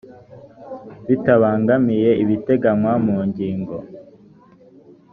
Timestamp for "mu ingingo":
3.03-3.75